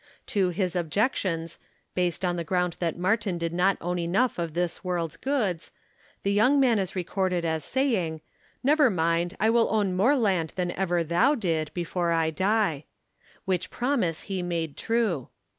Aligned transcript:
To 0.33 0.49
his 0.49 0.75
objections, 0.75 1.59
based 1.93 2.25
on 2.25 2.35
the 2.35 2.43
ground 2.43 2.75
that 2.79 2.97
Martin 2.97 3.37
did 3.37 3.53
not 3.53 3.77
own 3.79 3.99
enough 3.99 4.39
of 4.39 4.55
this 4.55 4.83
world's 4.83 5.15
goods, 5.15 5.71
the 6.23 6.33
young 6.33 6.59
man 6.59 6.79
is 6.79 6.95
recorded 6.95 7.45
as 7.45 7.63
saying, 7.63 8.21
"Never 8.63 8.89
mind. 8.89 9.37
I 9.39 9.51
will 9.51 9.69
own 9.69 9.95
more 9.95 10.15
land 10.17 10.53
than 10.55 10.71
ever 10.71 11.03
thou 11.03 11.35
did, 11.35 11.69
before 11.75 12.11
I 12.11 12.31
die," 12.31 12.85
which 13.45 13.69
promise 13.69 14.21
he 14.23 14.41
made 14.41 14.75
true. 14.75 15.29